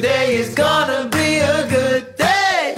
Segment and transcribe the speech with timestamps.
[0.00, 2.72] Today is gonna be a good day.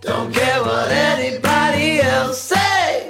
[0.00, 3.06] Don't care what anybody else say.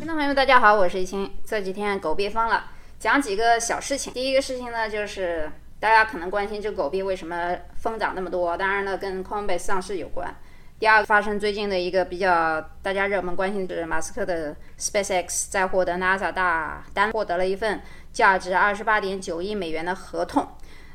[0.00, 1.30] 听众朋友们，大家好，我是一清。
[1.46, 2.64] 这几天狗币疯了，
[2.98, 4.12] 讲几个小事情。
[4.12, 10.34] 第一个事情呢，就是大家可能关心这狗币为什么疯涨那么多，当然了，跟 Coinbase 上市有关。
[10.80, 17.80] 第二个发生最近的一个比较大家热门关心的是马斯克的 SpaceX 在获得 NASA 大单，获得了一份
[18.12, 20.44] 价值二十八点九亿美元的合同。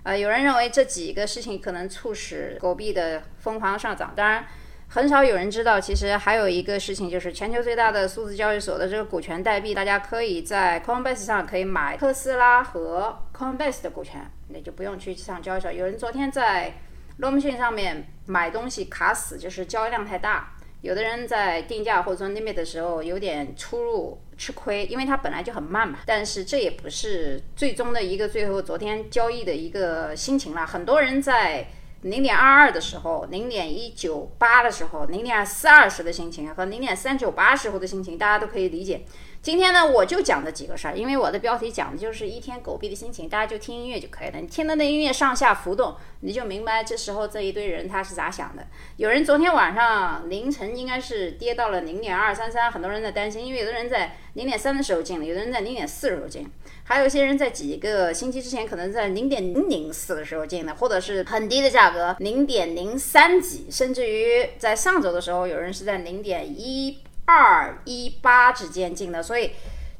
[0.03, 4.45] 呃，有人认为这几个事情可能促使狗币的疯狂上涨，当然
[4.89, 15.71] 很少有人知道，其实还有一个事情就是全球最大的数字交易所的这个股权代币，大家可以在 Coinbase 上可以买特斯拉和 Coinbase 的股权，那就不用去上交易所。
[15.71, 16.73] 有人昨天在
[17.17, 20.51] l o m c h a i n 上面买东西卡死，就是交易量太大。
[20.83, 25.99] 有的人在定价或者说 limit 的时候有点出入吃亏，因为它本来就很慢嘛。
[26.05, 30.67] 但是这也不是最终的一个最后昨天交易的一个心情了。
[30.67, 31.67] 很多人在
[32.01, 39.05] 零点二二的时候、零点一九八的时候、零点四二时的心情和零点三九八时候的心情，大家都可以理解。
[39.43, 44.39] 今天呢，我就讲这几个事儿，因为我的标题讲的就是一天狗逼的心情，大家就听音乐就可以了。
[44.39, 48.65] 你听到那音乐上下浮动，你就明白这时候这一堆人他是咋想的。
[48.95, 56.49] 有人昨天晚上凌晨应该是跌到了零点二三三，很多人在担心，因为有的人在零点三的时候进了，有的人在零点四的时候进，
[56.85, 66.99] 还有一些人在几个星期之前可能在零点零零四的时候进的，或者是很低的价格零点零三几，甚至于在上周的时候，有人是在零点一。
[67.25, 69.51] 二一八之间进的，所以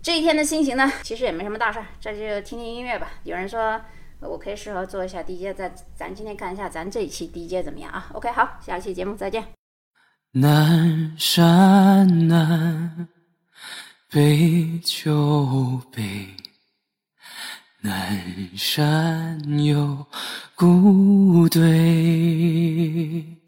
[0.02, 3.12] 这一天的心情呢，其实也没什么大事儿，这就听听音乐吧。
[3.24, 3.82] 有人说
[4.20, 9.46] 我可以适合做一下 DJ，咱咱今天看一下咱这一期 DJ 怎么样啊？OK，好，下期节目再见。
[10.32, 13.08] 南山南
[14.10, 16.36] 北秋北，
[17.82, 20.08] 南山有
[20.56, 23.42] 古堆。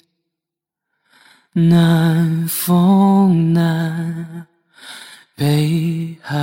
[1.58, 4.46] 南风南，
[5.38, 6.36] 北海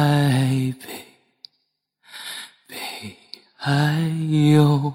[0.80, 0.88] 北，
[2.66, 2.76] 北
[3.54, 3.94] 海
[4.54, 4.90] 有。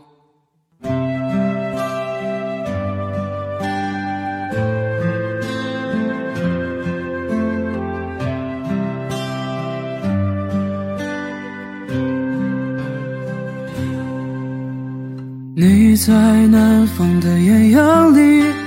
[15.56, 16.12] 你在
[16.47, 18.66] 南方的艳阳里。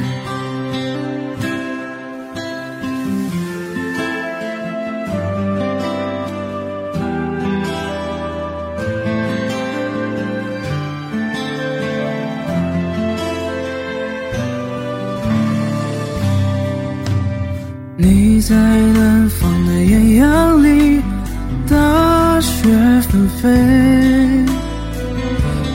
[23.11, 23.43] 纷飞；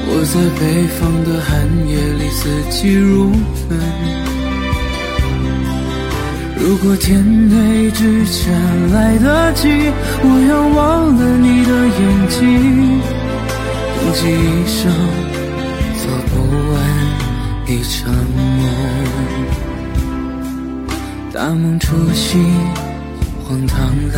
[0.08, 0.64] 我在北
[0.96, 1.52] 方的寒
[1.86, 3.78] 夜里，四季如春。
[6.58, 9.68] 如果天黑之前来得及，
[10.22, 12.00] 我要忘了你的眼
[12.30, 12.40] 睛，
[13.92, 14.90] 穷极一生
[16.00, 16.32] 做不
[16.72, 16.74] 完
[17.66, 18.10] 一场
[18.56, 18.64] 梦。
[21.34, 22.42] 大梦初醒，
[23.44, 23.76] 荒唐
[24.08, 24.16] 了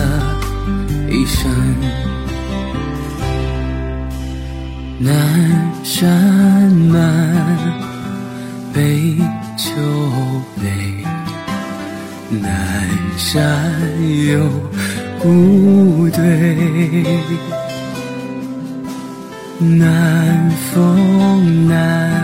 [1.11, 2.07] 一生。
[5.00, 5.14] 南
[5.84, 6.10] 山
[6.90, 7.56] 南，
[8.74, 9.16] 北
[9.56, 9.70] 秋
[10.60, 10.66] 北，
[12.28, 13.62] 南山
[14.26, 14.50] 有
[15.20, 16.20] 古堆，
[19.60, 22.20] 南风南，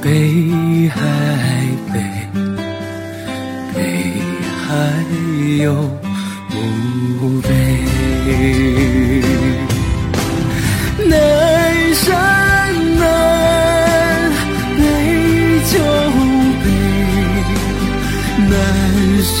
[0.00, 1.00] 北海
[1.92, 2.00] 北，
[3.74, 4.14] 北
[4.64, 5.04] 海
[5.62, 5.74] 有
[6.48, 7.50] 墓碑。
[12.04, 12.10] 山
[12.98, 14.32] 南，
[14.76, 14.80] 北
[15.70, 15.74] 酒
[16.64, 16.66] 杯，
[18.50, 18.50] 南
[19.22, 19.40] 山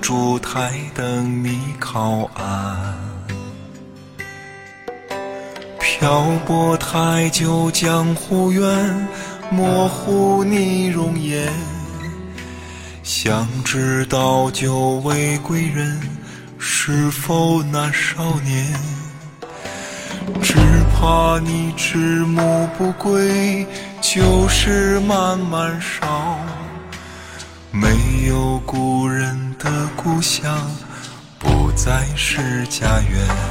[0.00, 2.94] 烛台等你靠岸。
[5.78, 9.08] 漂泊太久，江湖远，
[9.50, 11.52] 模糊你容颜。
[13.02, 16.00] 想知道久违归人，
[16.58, 18.66] 是否那少年？
[20.42, 20.54] 只
[20.94, 23.66] 怕你迟暮不归，
[24.00, 26.38] 旧事慢慢烧。
[27.70, 27.88] 没
[30.02, 30.66] 故乡，
[31.38, 33.49] 不再是家园。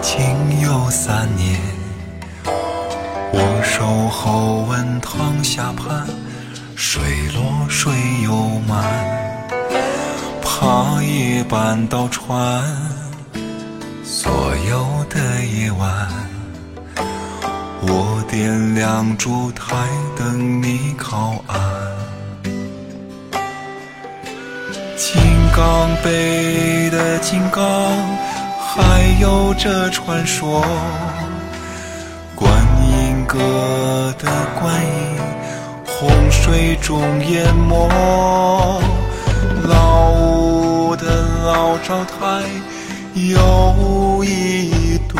[0.00, 1.58] 情有三年，
[3.32, 6.06] 我守候问堂下畔，
[6.76, 7.02] 水
[7.34, 8.32] 落水又
[8.66, 8.84] 满，
[10.42, 12.64] 怕夜半到船。
[14.04, 14.32] 所
[14.70, 16.08] 有的夜晚，
[17.82, 19.74] 我点亮烛台
[20.16, 21.58] 等你靠岸。
[24.96, 25.20] 金
[25.56, 28.27] 刚杯的金刚。
[28.70, 30.62] 还有这传说。
[32.34, 33.38] 观音阁
[34.18, 34.28] 的
[34.60, 35.16] 观音，
[35.86, 37.88] 洪水中淹没。
[39.66, 41.06] 老屋的
[41.46, 42.44] 老灶台，
[43.14, 45.18] 有一对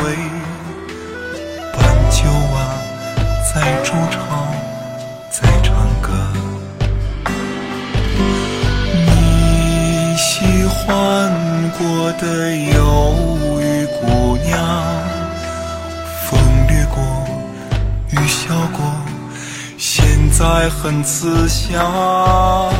[1.73, 2.77] 斑鸠啊。
[3.51, 4.19] 在筑巢，
[5.31, 6.11] 在唱歌。
[8.93, 11.31] 你喜欢
[11.79, 13.28] 过的忧，
[16.25, 17.01] 风掠过，
[18.11, 18.83] 雨笑过，
[19.77, 22.73] 现在很慈祥。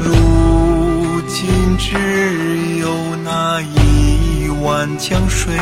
[0.00, 2.88] 如今只有
[3.24, 5.58] 那一碗江水。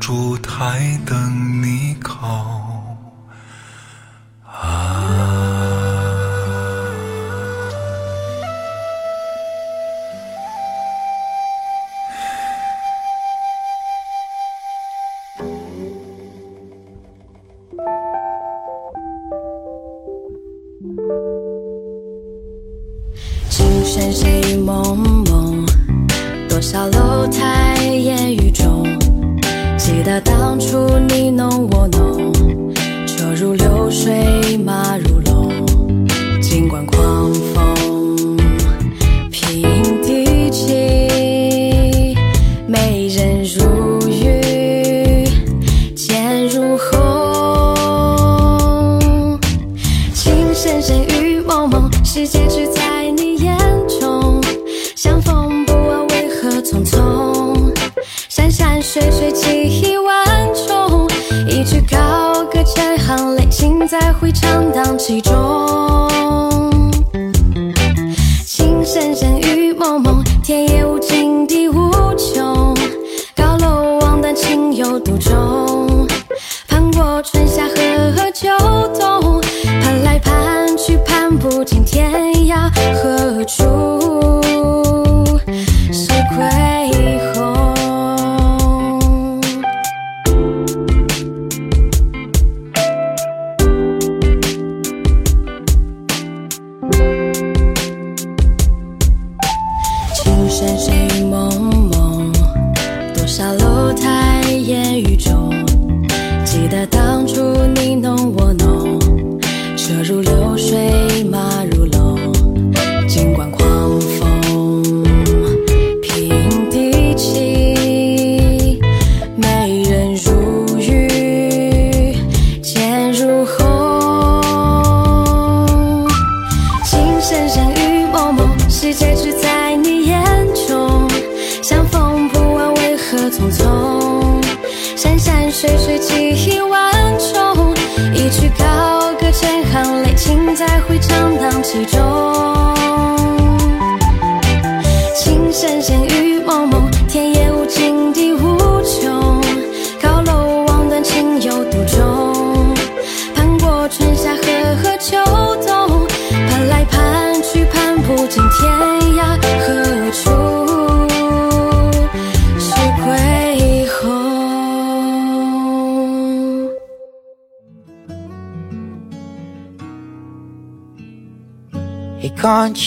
[0.00, 1.19] 烛台的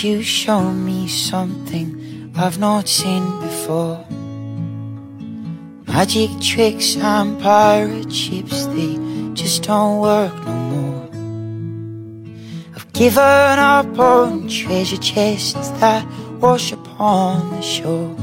[0.03, 4.05] you show me something I've not seen before?
[5.87, 8.97] Magic tricks and pirate ships, they
[9.33, 11.09] just don't work no more.
[12.75, 16.05] I've given up on treasure chests that
[16.41, 18.15] wash upon the shore.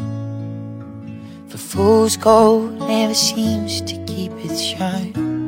[1.49, 5.40] For fool's gold never seems to keep its shine.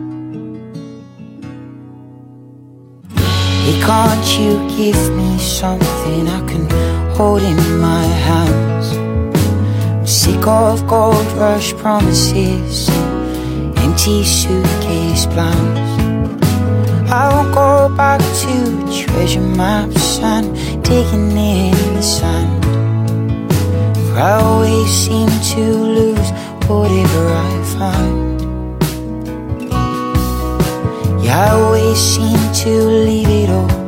[3.63, 6.69] Hey, can't you give me something I can
[7.15, 8.97] hold in my hands?
[8.97, 15.79] I'm sick of gold rush promises and empty suitcase plans.
[17.09, 22.65] I won't go back to treasure maps and digging in the sand.
[24.09, 25.65] For I always seem to
[25.99, 26.31] lose
[26.67, 28.32] whatever I find.
[31.23, 33.82] You're wishing to leave it all.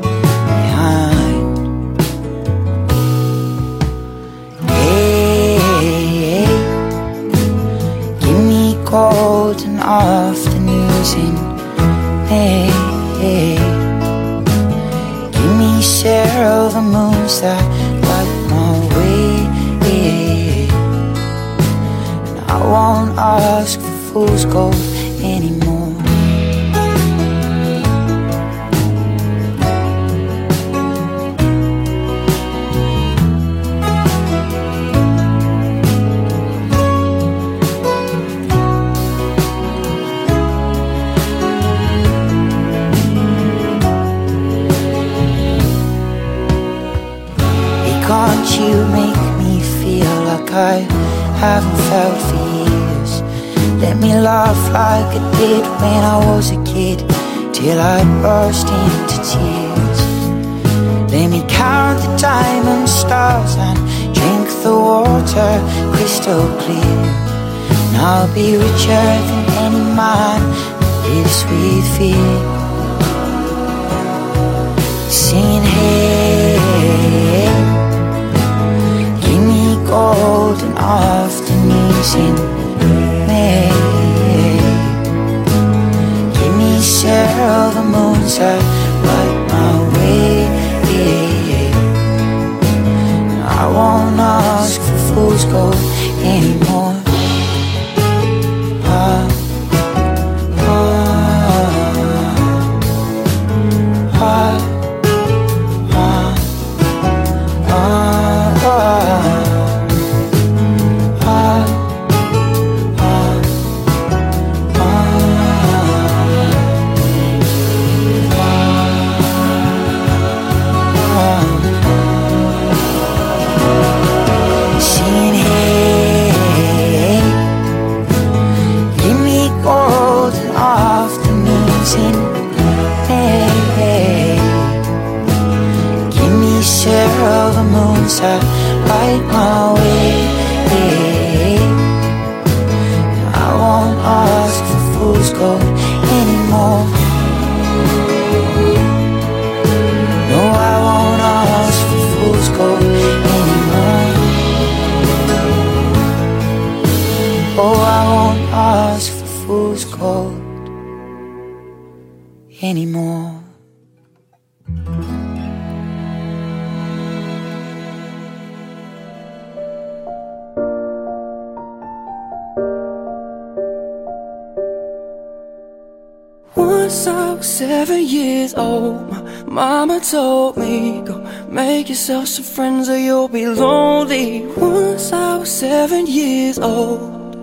[182.08, 184.44] Yourself some friends or you'll be lonely.
[184.58, 187.34] Once I was seven years old.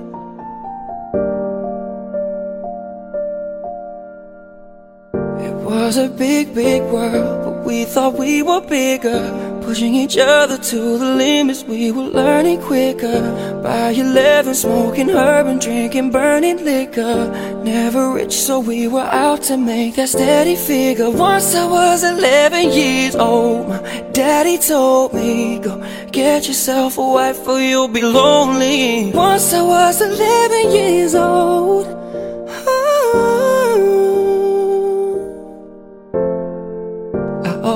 [5.41, 9.23] It was a big, big world, but we thought we were bigger.
[9.63, 13.50] Pushing each other to the limits, we were learning quicker.
[13.61, 17.29] By 11, smoking herb and drinking burning liquor.
[17.63, 21.11] Never rich, so we were out to make that steady figure.
[21.11, 23.77] Once I was 11 years old, my
[24.13, 25.77] daddy told me, Go
[26.11, 29.11] get yourself a wife or you'll be lonely.
[29.13, 31.90] Once I was 11 years old.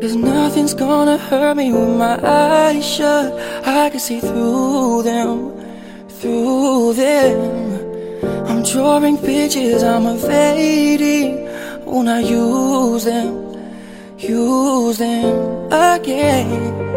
[0.00, 3.34] Cause nothing's gonna hurt me with my eyes shut.
[3.66, 5.52] I can see through them,
[6.08, 7.36] through them.
[8.46, 11.46] I'm drawing pictures, I'm evading.
[11.86, 13.54] Oh, when I use them,
[14.18, 16.89] use them again.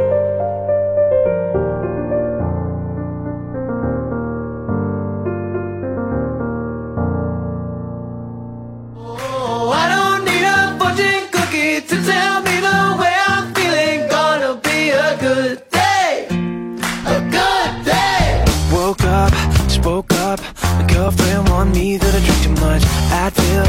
[19.84, 20.40] Spoke up.
[20.80, 22.84] My girlfriend warned me that I drink too much.
[23.24, 23.68] Advil,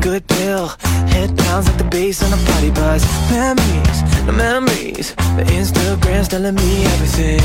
[0.00, 0.68] good pill.
[1.14, 3.02] Head pounds like the bass on a party bus.
[3.32, 5.08] Memories, no memories.
[5.34, 7.42] But Instagram's telling me everything.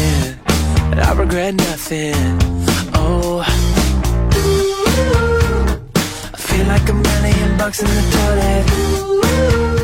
[0.91, 2.21] And I regret nothing.
[2.93, 3.41] Oh.
[6.35, 9.01] I feel like a million bucks in the toilet.
[9.13, 9.80] 我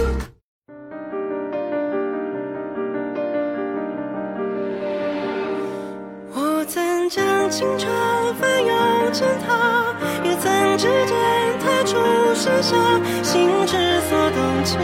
[7.58, 7.92] 青春
[8.36, 9.92] 翻涌成她，
[10.24, 11.18] 也曾指尖
[11.58, 11.96] 弹出
[12.36, 12.76] 盛夏，
[13.24, 14.78] 心之所动，且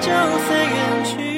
[0.00, 0.10] 就
[0.48, 1.35] 随缘去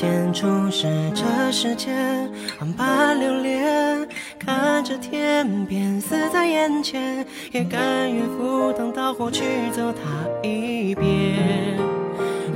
[0.00, 2.26] 前初识这世间，
[2.58, 4.08] 万般留恋，
[4.38, 9.44] 看着天边死在眼前，也甘愿赴汤蹈火去
[9.76, 11.76] 走它一遍。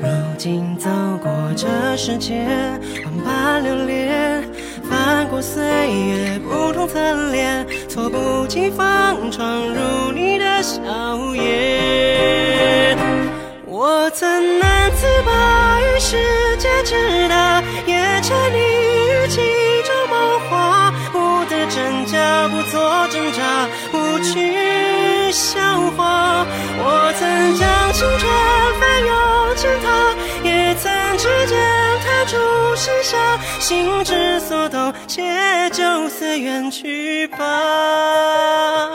[0.00, 0.88] 如今走
[1.22, 4.42] 过这世间，万般留恋，
[4.82, 10.80] 翻过岁月不同侧脸，猝不及防闯入你的笑
[11.34, 12.13] 颜。
[28.04, 28.30] 青春
[28.78, 31.56] 翻涌成她，也曾指尖
[32.04, 32.36] 弹出
[32.76, 33.16] 盛夏，
[33.58, 35.22] 心之所动，且
[35.70, 38.90] 就此远去吧。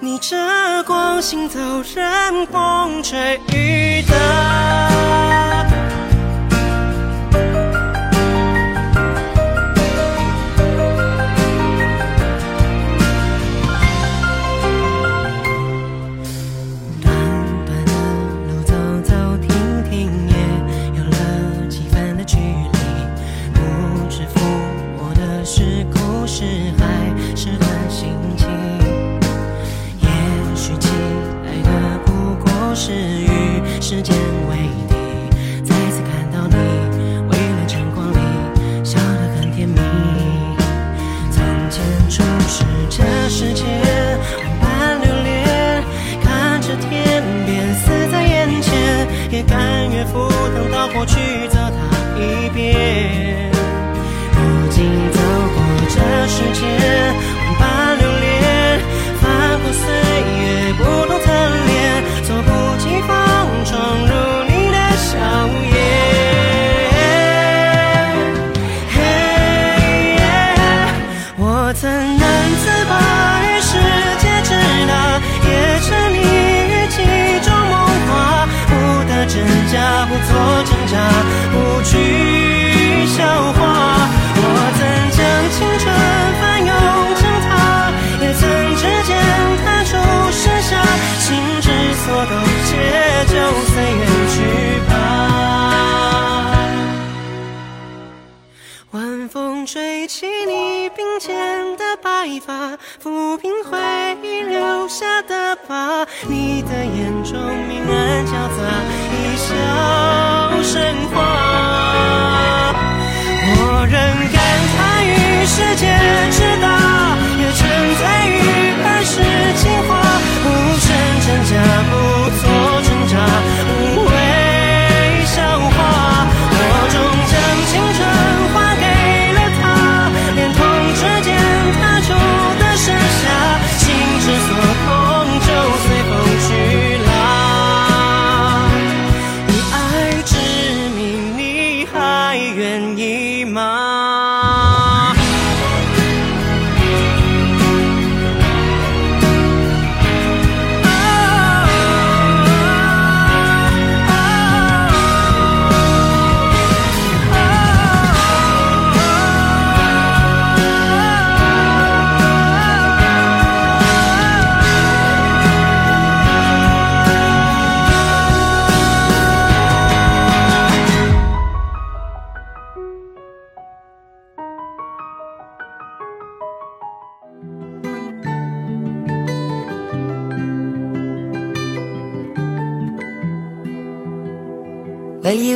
[0.00, 1.58] 逆着光行走，
[1.94, 4.71] 任风吹雨打。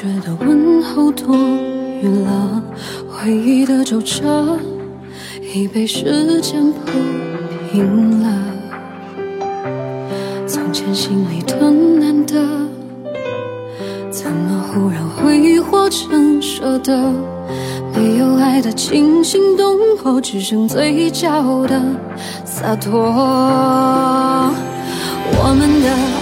[0.00, 1.36] 觉得问候多
[2.00, 2.62] 余了
[3.06, 4.58] 回忆的皱褶
[5.54, 6.78] 已被时间铺
[7.70, 8.32] 平了。
[10.46, 12.34] 从前心里多难得
[14.10, 17.12] 怎么忽然挥霍成舍得
[17.94, 21.28] 没有爱的惊心动魄只剩嘴角
[21.66, 21.78] 的
[22.46, 22.90] 洒脱。
[25.42, 26.19] 我们的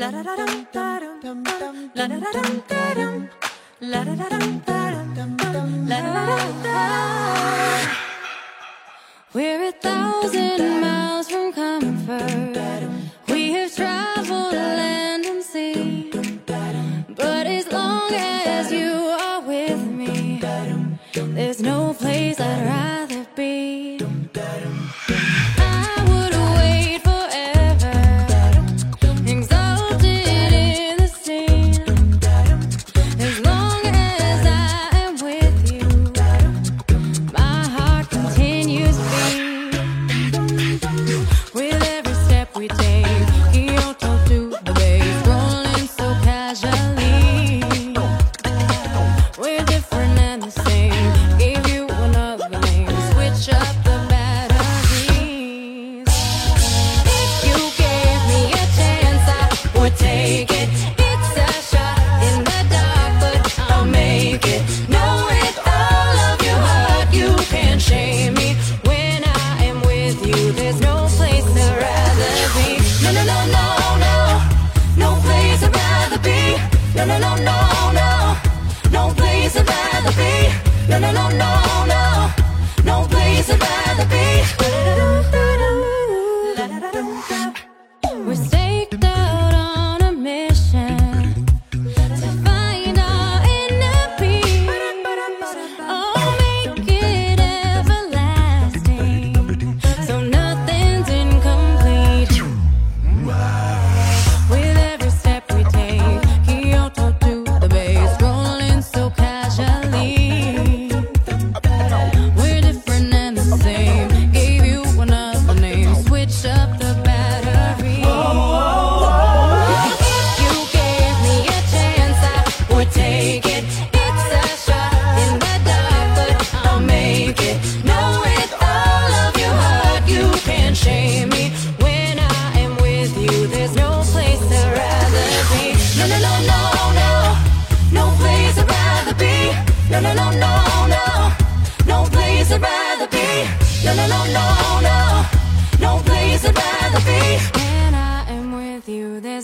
[0.00, 1.90] La da da dum da dum dum dum.
[1.96, 3.28] La da da dum da dum.
[3.80, 4.57] La da da dum.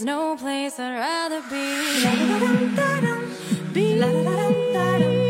[0.05, 2.05] There's no place I'd rather be.
[3.73, 5.24] Baby,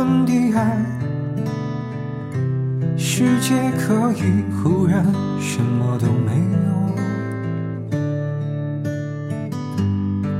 [0.00, 0.82] 天昏地暗，
[2.96, 5.04] 世界可以忽然
[5.38, 6.32] 什么都没
[6.64, 7.98] 有。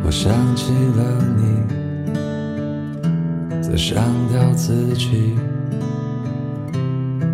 [0.02, 1.42] 我想起了你，
[3.60, 4.02] 在上
[4.32, 5.36] 吊自己。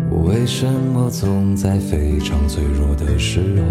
[0.09, 3.65] 我为什么总在非常脆弱的时候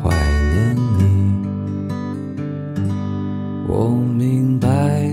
[0.00, 0.14] 怀
[0.52, 1.02] 念你？
[3.66, 5.12] 我明白，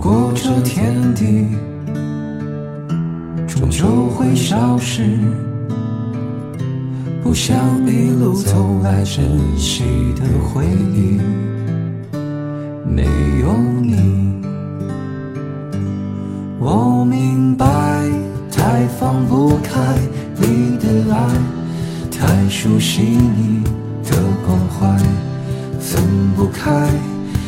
[0.00, 1.44] 如果这天地
[3.48, 5.02] 终究会消失。
[7.20, 9.24] 不想一路走来珍
[9.56, 9.82] 惜
[10.14, 11.18] 的回忆，
[12.86, 13.02] 没
[13.40, 14.40] 有你，
[16.60, 17.66] 我明白，
[18.52, 19.80] 太放不开
[20.36, 21.28] 你的爱，
[22.08, 23.64] 太熟悉你
[24.04, 24.96] 的关怀，
[25.80, 26.00] 分
[26.36, 26.88] 不开，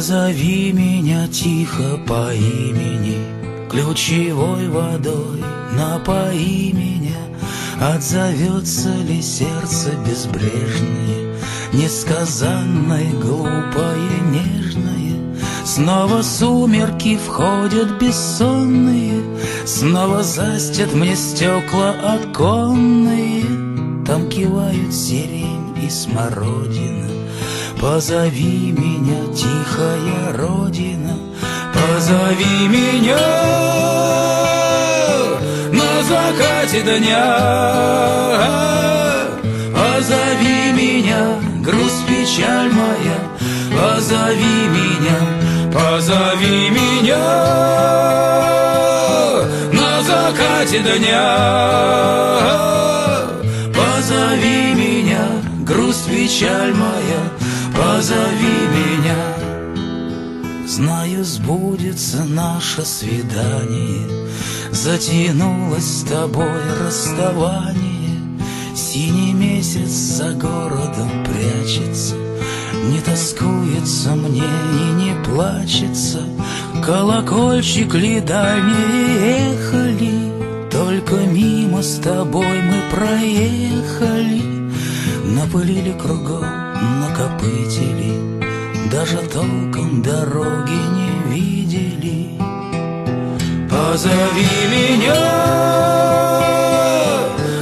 [0.00, 3.18] Позови меня тихо по имени,
[3.68, 5.44] Ключевой водой
[5.76, 7.18] напои меня.
[7.78, 11.36] Отзовется ли сердце безбрежное,
[11.74, 15.36] Несказанное, глупое, нежное?
[15.66, 19.22] Снова сумерки входят бессонные,
[19.66, 23.44] Снова застят мне стекла оконные,
[24.06, 26.99] Там кивают сирень и смородина.
[27.80, 31.16] Позови меня, тихая родина,
[31.72, 33.16] позови меня
[35.72, 37.38] на закате дня.
[39.72, 43.18] Позови меня, грусть, печаль моя,
[43.74, 45.18] позови меня,
[45.72, 47.26] позови меня
[49.72, 51.28] на закате дня.
[53.72, 55.24] Позови меня,
[55.64, 57.39] грусть, печаль моя,
[57.80, 59.16] позови меня.
[60.66, 64.28] Знаю, сбудется наше свидание,
[64.70, 68.18] Затянулось с тобой расставание.
[68.74, 72.14] Синий месяц за городом прячется,
[72.90, 76.20] Не тоскуется мне и не плачется.
[76.84, 84.42] Колокольчик ли дальние ехали, Только мимо с тобой мы проехали.
[85.24, 88.40] Напылили кругом, накопытили,
[88.90, 92.38] Даже толком дороги не видели.
[93.70, 95.20] Позови меня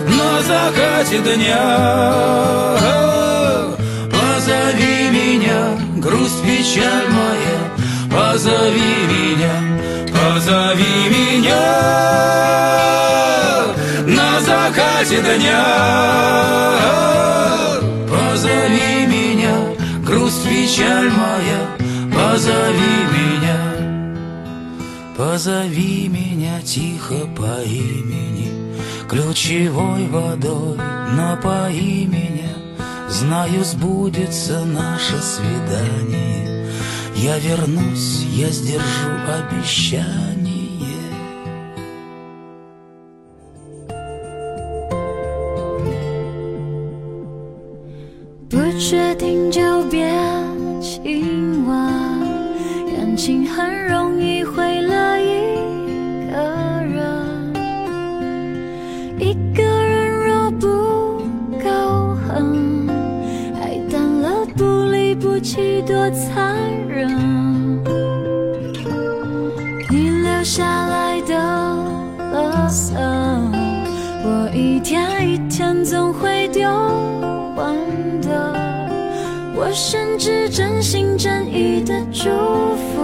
[0.09, 1.67] на закате дня.
[4.11, 5.61] Позови меня,
[5.97, 7.59] грусть, печаль моя,
[8.11, 9.55] позови меня,
[10.13, 11.65] позови меня
[14.07, 15.65] на закате дня.
[18.09, 18.88] Позови
[20.49, 21.61] печаль моя,
[22.13, 23.39] позови меня.
[25.17, 28.53] Позови меня тихо по имени,
[29.09, 30.77] Ключевой водой
[31.17, 32.55] напои меня.
[33.09, 36.69] Знаю, сбудется наше свидание.
[37.17, 40.48] Я вернусь, я сдержу обещание.
[48.89, 49.61] 决定就
[49.91, 50.09] 别
[50.81, 51.77] 亲吻，
[52.97, 56.39] 感情很容易毁了一个
[56.87, 57.53] 人。
[59.19, 60.67] 一个人若不
[61.63, 62.89] 够狠，
[63.61, 66.57] 爱淡了不离不弃多残
[66.89, 67.11] 忍。
[69.91, 71.35] 你留下来的
[72.33, 72.95] 垃圾，
[79.69, 82.31] 我甚至真心真意的祝
[82.75, 83.03] 福，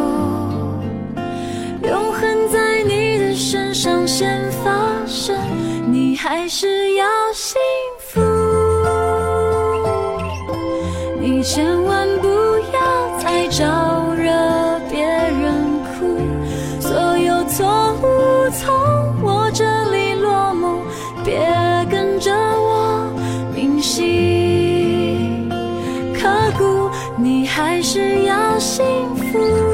[1.87, 4.73] 永恒在你的身上先发
[5.07, 5.37] 生，
[5.93, 7.05] 你还是要
[7.35, 7.61] 幸
[7.99, 8.19] 福。
[11.21, 12.29] 你千万不
[12.73, 14.33] 要再招惹
[14.91, 15.53] 别人
[15.85, 16.17] 哭，
[16.81, 18.75] 所有错误从
[19.23, 20.81] 我这里落幕，
[21.23, 21.47] 别
[21.91, 23.07] 跟着我
[23.55, 24.34] 铭心，
[27.25, 28.85] 你还是要幸
[29.17, 29.74] 福，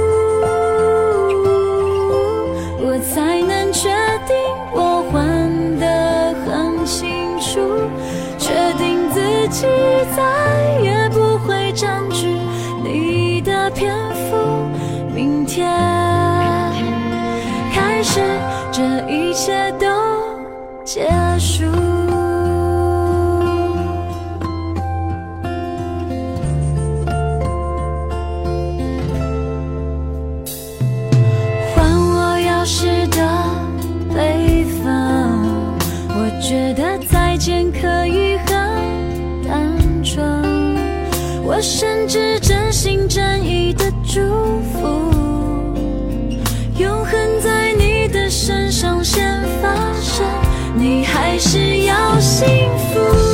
[49.12, 50.24] 先发生，
[50.76, 52.46] 你还是要幸
[52.94, 53.29] 福。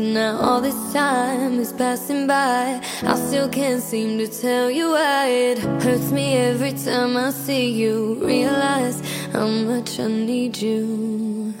[0.00, 2.80] Now all this time is passing by.
[3.02, 7.70] I still can't seem to tell you why it hurts me every time I see
[7.70, 8.14] you.
[8.24, 9.00] Realize
[9.32, 11.54] how much I need you.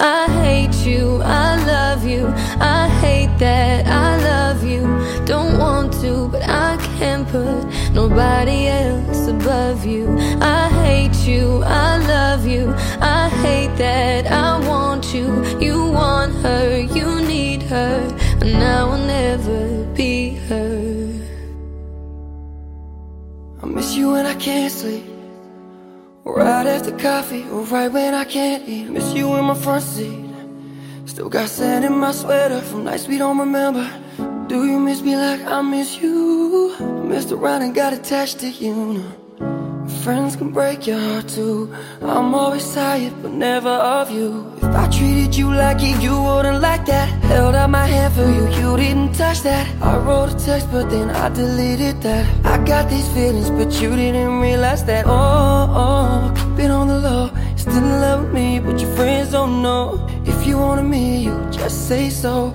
[0.00, 2.26] I hate you, I love you,
[2.58, 4.82] I hate that I love you.
[5.24, 10.08] Don't want to, but I can't put nobody else above you.
[10.40, 15.28] I hate you, I love you, I hate that I want you.
[15.60, 15.71] You
[24.12, 25.04] when I can't sleep.
[26.24, 28.88] Right after coffee, or right when I can't eat.
[28.90, 30.26] Miss you in my front seat.
[31.06, 33.88] Still got sand in my sweater from nights we don't remember.
[34.48, 36.74] Do you miss me like I miss you?
[36.78, 38.74] I messed around and got attached to you.
[38.98, 39.88] Now.
[40.04, 41.74] Friends can break your heart too.
[42.02, 44.51] I'm always tired, but never of you.
[44.72, 47.06] If I treated you like it, you wouldn't like that.
[47.24, 49.68] Held out my hand for you, you didn't touch that.
[49.82, 52.24] I wrote a text, but then I deleted that.
[52.46, 55.04] I got these feelings, but you didn't realize that.
[55.06, 55.12] Oh,
[55.82, 57.30] oh, it on the low.
[57.54, 60.08] Still in love with me, but your friends don't know.
[60.24, 62.54] If you wanted me, you just say so.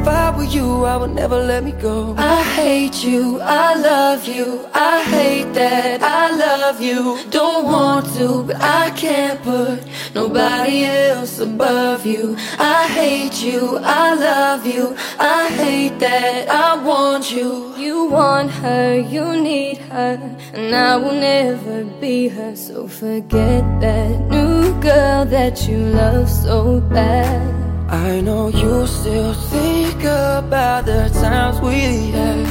[0.00, 2.14] If I were you, I would never let me go.
[2.16, 7.18] I hate you, I love you, I hate that I love you.
[7.30, 9.82] Don't want to, but I can't put
[10.14, 12.36] nobody else above you.
[12.60, 17.74] I hate you, I love you, I hate that I want you.
[17.76, 20.14] You want her, you need her,
[20.54, 22.54] and I will never be her.
[22.54, 27.67] So forget that new girl that you love so bad.
[27.90, 32.46] I know you still think about the times we had.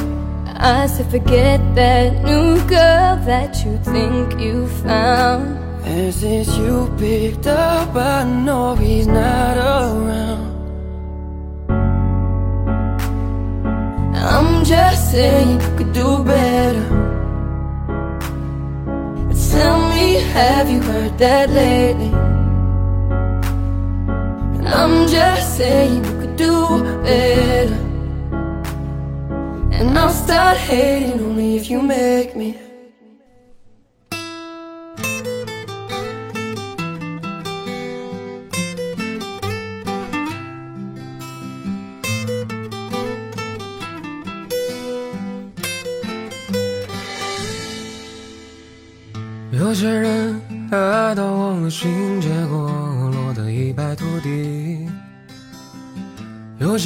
[0.56, 5.56] I said forget that new girl that you think you found.
[5.84, 10.48] And since you picked up, I know he's not around.
[14.16, 16.82] I'm just saying you could do better.
[19.52, 22.37] Tell me, have you heard that lately?
[24.66, 27.74] I'm just saying you could do better.
[29.72, 32.67] And I'll start hating only if you make me.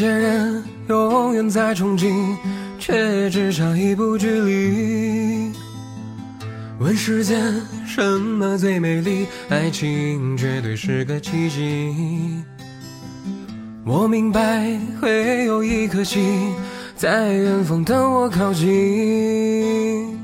[0.03, 2.13] 些人永远在憧憬，
[2.77, 5.53] 却只差一步距离。
[6.81, 7.41] 问世间
[7.87, 9.29] 什么最美丽？
[9.49, 12.43] 爱情绝对是个奇迹。
[13.85, 16.53] 我明白会有一颗心
[16.97, 20.19] 在远方等我靠近。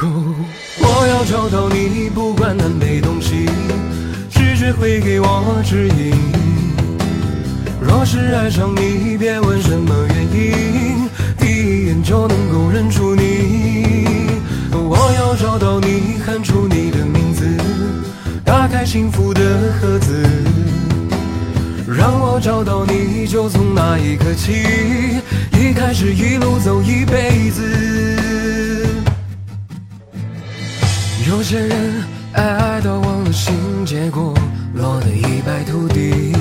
[0.00, 0.34] 哦，
[0.80, 3.50] 我要找到你，不管南北东西，
[4.30, 6.45] 直觉会给我指引。
[7.86, 11.08] 若是爱上你，别问什么原因，
[11.38, 14.40] 第一眼就能够认出你。
[14.72, 17.46] 我要找到你，喊出你的名字，
[18.44, 19.40] 打开幸福的
[19.80, 20.26] 盒子。
[21.86, 24.52] 让我找到你，就从那一刻起，
[25.52, 27.62] 一开始一路走一辈子。
[31.28, 33.54] 有些人爱到忘了形，
[33.86, 34.34] 结果
[34.74, 36.34] 落得一败涂地；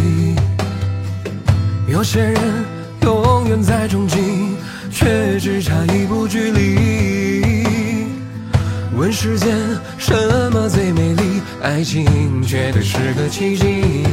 [1.88, 2.36] 有些人
[3.04, 4.18] 永远在憧憬，
[4.92, 7.66] 却只差一步距离。
[8.98, 9.56] 问世间
[10.00, 10.14] 什
[10.52, 11.42] 么最美丽？
[11.62, 14.04] 爱情绝对是个奇迹。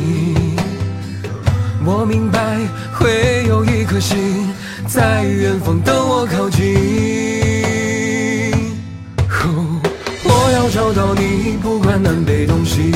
[1.84, 2.58] 我明白
[2.92, 4.52] 会有一颗心
[4.86, 6.76] 在远方等我靠近。
[9.30, 9.80] 哦
[10.24, 12.92] 我要找到你，不管南北东西，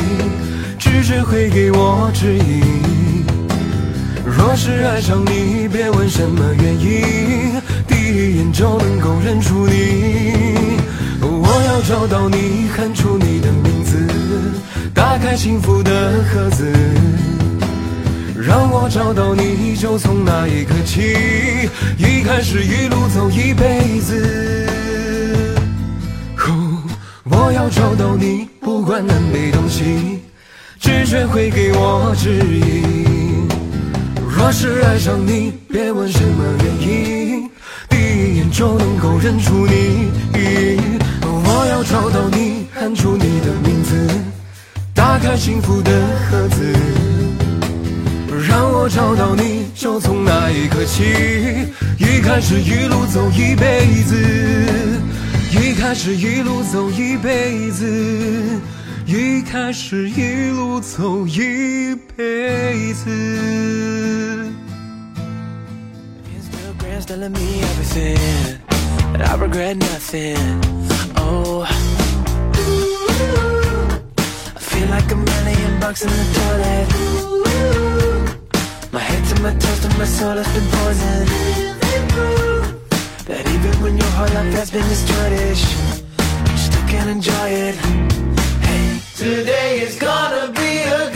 [0.78, 3.15] 直觉会给我指引。
[4.36, 10.78] 若是爱上你，别问什么原因，第一眼就能够认出你。
[11.22, 14.06] 我要找到你，喊出你的名字，
[14.94, 16.70] 打开幸福的盒子，
[18.36, 21.16] 让我找到你，就从那一刻起，
[21.96, 24.68] 一开始一路走一辈子。
[26.46, 26.82] 哦，
[27.24, 30.20] 我要找到你，不管南北东西，
[30.78, 32.95] 直觉会给我指引。
[34.36, 37.50] 若是爱上你，别问什么原因，
[37.88, 40.10] 第一眼就能够认出你。
[41.22, 43.96] 我要找到你，喊出你的名字，
[44.94, 45.90] 打开幸福的
[46.30, 46.62] 盒子，
[48.46, 51.02] 让我找到你，就从那一刻起，
[51.98, 54.16] 一开始一路走一辈子，
[55.50, 57.84] 一开始一路走一辈子，
[59.06, 63.08] 一开始一路走一辈子。
[66.34, 68.58] Instagram's telling me everything,
[69.12, 70.60] but I regret nothing.
[71.18, 71.72] Oh, I
[74.58, 76.88] feel like a million bucks in the toilet.
[78.90, 81.30] My head to my toes to my soul has been poisoned.
[83.26, 85.56] That even when your whole life has been destroyed,
[86.50, 88.25] you still can't enjoy it.
[89.26, 91.15] Today is gonna be a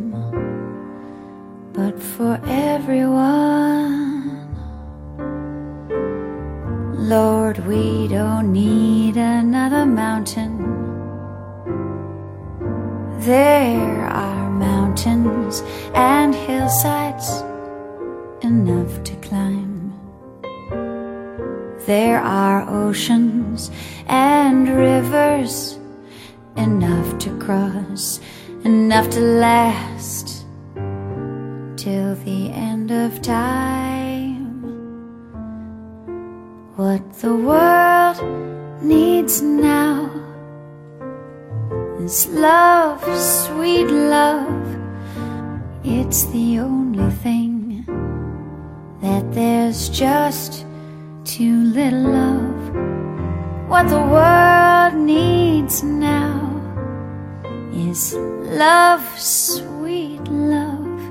[58.61, 61.01] love, sweet love.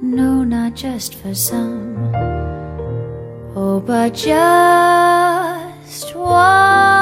[0.00, 1.96] No, not just for some.
[3.56, 6.93] Oh, but just one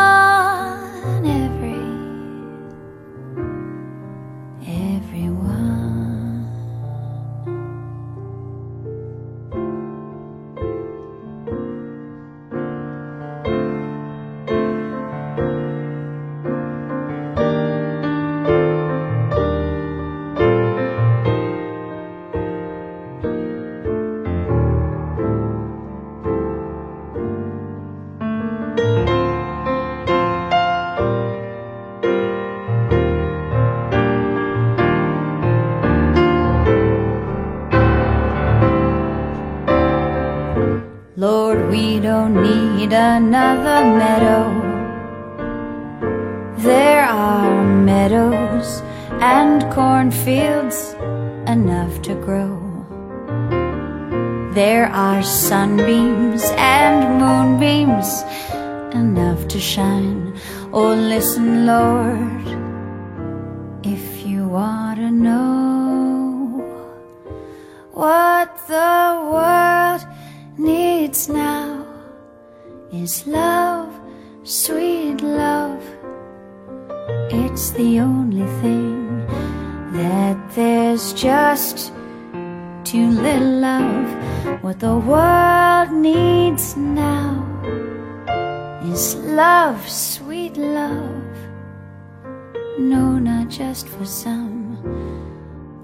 [93.72, 94.76] just for some.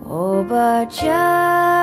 [0.04, 1.77] Oh, but just